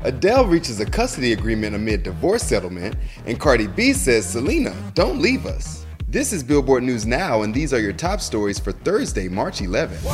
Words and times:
Adele 0.00 0.46
reaches 0.46 0.78
a 0.78 0.86
custody 0.86 1.32
agreement 1.32 1.74
amid 1.74 2.04
divorce 2.04 2.42
settlement, 2.42 2.94
and 3.26 3.40
Cardi 3.40 3.66
B 3.66 3.92
says, 3.92 4.28
Selena, 4.28 4.74
don't 4.94 5.20
leave 5.20 5.44
us. 5.44 5.86
This 6.06 6.32
is 6.32 6.42
Billboard 6.42 6.84
News 6.84 7.04
Now, 7.04 7.42
and 7.42 7.52
these 7.52 7.74
are 7.74 7.80
your 7.80 7.92
top 7.92 8.20
stories 8.20 8.58
for 8.58 8.72
Thursday, 8.72 9.28
March 9.28 9.58
11th. 9.58 10.04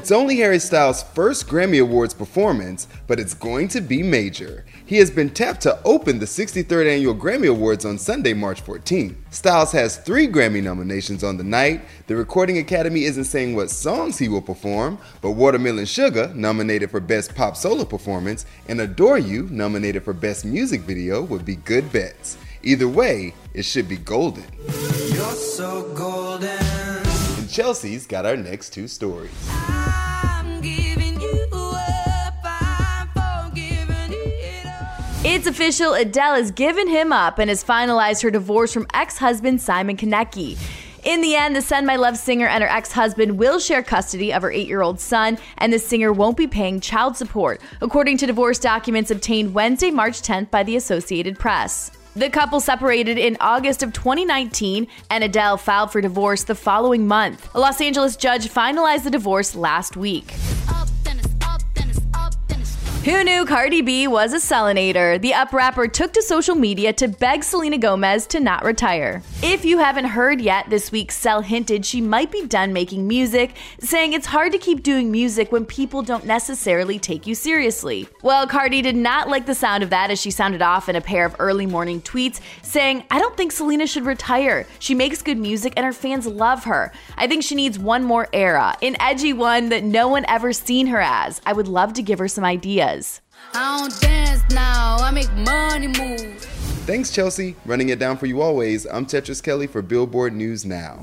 It's 0.00 0.10
only 0.10 0.38
Harry 0.38 0.58
Styles' 0.58 1.02
first 1.02 1.46
Grammy 1.46 1.78
Awards 1.82 2.14
performance, 2.14 2.88
but 3.06 3.20
it's 3.20 3.34
going 3.34 3.68
to 3.68 3.82
be 3.82 4.02
major. 4.02 4.64
He 4.86 4.96
has 4.96 5.10
been 5.10 5.28
tapped 5.28 5.60
to 5.60 5.78
open 5.84 6.18
the 6.18 6.24
63rd 6.24 6.90
Annual 6.90 7.16
Grammy 7.16 7.50
Awards 7.50 7.84
on 7.84 7.98
Sunday, 7.98 8.32
March 8.32 8.62
14. 8.62 9.14
Styles 9.28 9.72
has 9.72 9.98
three 9.98 10.26
Grammy 10.26 10.62
nominations 10.62 11.22
on 11.22 11.36
the 11.36 11.44
night. 11.44 11.82
The 12.06 12.16
Recording 12.16 12.56
Academy 12.56 13.04
isn't 13.04 13.24
saying 13.24 13.54
what 13.54 13.70
songs 13.70 14.16
he 14.16 14.30
will 14.30 14.40
perform, 14.40 14.96
but 15.20 15.32
Watermelon 15.32 15.84
Sugar, 15.84 16.32
nominated 16.34 16.90
for 16.90 17.00
Best 17.00 17.34
Pop 17.34 17.54
Solo 17.54 17.84
Performance, 17.84 18.46
and 18.68 18.80
Adore 18.80 19.18
You, 19.18 19.48
nominated 19.50 20.02
for 20.02 20.14
Best 20.14 20.46
Music 20.46 20.80
Video, 20.80 21.20
would 21.20 21.44
be 21.44 21.56
good 21.56 21.92
bets. 21.92 22.38
Either 22.62 22.88
way, 22.88 23.34
it 23.52 23.66
should 23.66 23.86
be 23.86 23.98
golden. 23.98 24.46
You're 25.12 25.34
so 25.34 25.92
golden. 25.94 26.89
And 27.50 27.56
Chelsea's 27.56 28.06
got 28.06 28.26
our 28.26 28.36
next 28.36 28.70
two 28.70 28.86
stories. 28.86 29.32
It's 35.24 35.48
official, 35.48 35.94
Adele 35.94 36.34
has 36.34 36.52
given 36.52 36.86
him 36.86 37.12
up 37.12 37.40
and 37.40 37.50
has 37.50 37.64
finalized 37.64 38.22
her 38.22 38.30
divorce 38.30 38.72
from 38.72 38.86
ex 38.94 39.18
husband 39.18 39.60
Simon 39.60 39.96
Konecki. 39.96 40.58
In 41.04 41.22
the 41.22 41.34
end, 41.34 41.56
the 41.56 41.62
Send 41.62 41.86
My 41.86 41.96
Love 41.96 42.18
singer 42.18 42.46
and 42.46 42.62
her 42.62 42.68
ex 42.68 42.92
husband 42.92 43.38
will 43.38 43.58
share 43.58 43.82
custody 43.82 44.34
of 44.34 44.42
her 44.42 44.52
eight 44.52 44.68
year 44.68 44.82
old 44.82 45.00
son, 45.00 45.38
and 45.56 45.72
the 45.72 45.78
singer 45.78 46.12
won't 46.12 46.36
be 46.36 46.46
paying 46.46 46.78
child 46.78 47.16
support, 47.16 47.62
according 47.80 48.18
to 48.18 48.26
divorce 48.26 48.58
documents 48.58 49.10
obtained 49.10 49.54
Wednesday, 49.54 49.90
March 49.90 50.20
10th 50.20 50.50
by 50.50 50.62
the 50.62 50.76
Associated 50.76 51.38
Press. 51.38 51.90
The 52.16 52.28
couple 52.28 52.60
separated 52.60 53.16
in 53.16 53.38
August 53.40 53.82
of 53.82 53.94
2019, 53.94 54.88
and 55.08 55.24
Adele 55.24 55.56
filed 55.56 55.90
for 55.90 56.02
divorce 56.02 56.44
the 56.44 56.54
following 56.54 57.08
month. 57.08 57.48
A 57.54 57.60
Los 57.60 57.80
Angeles 57.80 58.16
judge 58.16 58.48
finalized 58.48 59.04
the 59.04 59.10
divorce 59.10 59.54
last 59.54 59.96
week. 59.96 60.34
Who 63.06 63.24
knew 63.24 63.46
Cardi 63.46 63.80
B 63.80 64.06
was 64.08 64.34
a 64.34 64.36
Selenator? 64.36 65.18
The 65.18 65.32
up 65.32 65.54
rapper 65.54 65.88
took 65.88 66.12
to 66.12 66.20
social 66.20 66.54
media 66.54 66.92
to 66.92 67.08
beg 67.08 67.42
Selena 67.42 67.78
Gomez 67.78 68.26
to 68.26 68.40
not 68.40 68.62
retire. 68.62 69.22
If 69.42 69.64
you 69.64 69.78
haven't 69.78 70.04
heard 70.04 70.38
yet, 70.38 70.68
this 70.68 70.92
week 70.92 71.10
Sel 71.10 71.40
hinted 71.40 71.86
she 71.86 72.02
might 72.02 72.30
be 72.30 72.44
done 72.44 72.74
making 72.74 73.08
music, 73.08 73.52
saying 73.78 74.12
it's 74.12 74.26
hard 74.26 74.52
to 74.52 74.58
keep 74.58 74.82
doing 74.82 75.10
music 75.10 75.50
when 75.50 75.64
people 75.64 76.02
don't 76.02 76.26
necessarily 76.26 76.98
take 76.98 77.26
you 77.26 77.34
seriously. 77.34 78.06
Well, 78.22 78.46
Cardi 78.46 78.82
did 78.82 78.96
not 78.96 79.30
like 79.30 79.46
the 79.46 79.54
sound 79.54 79.82
of 79.82 79.88
that 79.88 80.10
as 80.10 80.20
she 80.20 80.30
sounded 80.30 80.60
off 80.60 80.90
in 80.90 80.94
a 80.94 81.00
pair 81.00 81.24
of 81.24 81.36
early 81.38 81.64
morning 81.64 82.02
tweets, 82.02 82.40
saying, 82.60 83.04
I 83.10 83.18
don't 83.18 83.34
think 83.34 83.52
Selena 83.52 83.86
should 83.86 84.04
retire. 84.04 84.66
She 84.78 84.94
makes 84.94 85.22
good 85.22 85.38
music 85.38 85.72
and 85.76 85.86
her 85.86 85.94
fans 85.94 86.26
love 86.26 86.64
her. 86.64 86.92
I 87.16 87.26
think 87.28 87.44
she 87.44 87.54
needs 87.54 87.78
one 87.78 88.04
more 88.04 88.28
era, 88.34 88.76
an 88.82 88.98
edgy 89.00 89.32
one 89.32 89.70
that 89.70 89.84
no 89.84 90.06
one 90.08 90.26
ever 90.28 90.52
seen 90.52 90.88
her 90.88 91.00
as. 91.00 91.40
I 91.46 91.54
would 91.54 91.66
love 91.66 91.94
to 91.94 92.02
give 92.02 92.18
her 92.18 92.28
some 92.28 92.44
ideas. 92.44 92.89
I 93.54 93.78
don't 93.78 94.00
dance 94.00 94.42
now, 94.52 94.96
I 94.98 95.10
make 95.12 95.32
money 95.32 95.86
move. 95.86 96.42
Thanks, 96.86 97.12
Chelsea. 97.12 97.54
Running 97.64 97.90
it 97.90 97.98
down 98.00 98.16
for 98.16 98.26
you 98.26 98.40
always, 98.40 98.84
I'm 98.86 99.06
Tetris 99.06 99.42
Kelly 99.42 99.66
for 99.68 99.80
Billboard 99.80 100.34
News 100.34 100.64
Now. 100.64 101.00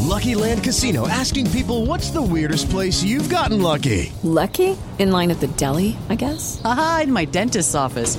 Lucky 0.00 0.34
Land 0.34 0.64
Casino 0.64 1.08
asking 1.08 1.50
people 1.50 1.86
what's 1.86 2.10
the 2.10 2.20
weirdest 2.20 2.68
place 2.68 3.02
you've 3.02 3.30
gotten 3.30 3.62
lucky? 3.62 4.12
Lucky? 4.22 4.76
In 4.98 5.12
line 5.12 5.30
at 5.30 5.40
the 5.40 5.46
deli, 5.46 5.96
I 6.10 6.14
guess? 6.16 6.60
Aha, 6.64 7.02
in 7.04 7.12
my 7.12 7.24
dentist's 7.24 7.74
office. 7.74 8.18